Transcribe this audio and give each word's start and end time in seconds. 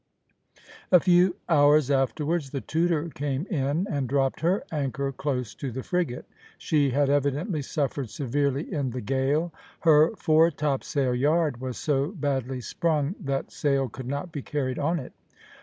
A 0.91 0.99
few 0.99 1.35
hours 1.47 1.91
afterwards 1.91 2.49
the 2.49 2.59
Tudor 2.61 3.09
came 3.09 3.45
in 3.51 3.85
and 3.87 4.09
dropped 4.09 4.39
her 4.39 4.63
anchor 4.71 5.11
close 5.11 5.53
to 5.53 5.69
the 5.69 5.83
frigate. 5.83 6.25
She 6.57 6.89
had 6.89 7.07
evidently 7.11 7.61
suffered 7.61 8.09
severely 8.09 8.73
in 8.73 8.89
the 8.89 9.01
gale. 9.01 9.53
Her 9.81 10.15
fore 10.15 10.49
topsail 10.49 11.13
yard 11.13 11.61
was 11.61 11.77
so 11.77 12.07
badly 12.13 12.61
sprung 12.61 13.13
that 13.21 13.51
sail 13.51 13.89
could 13.89 14.07
not 14.07 14.31
be 14.31 14.41
carried 14.41 14.79
on 14.79 14.97
it. 14.97 15.13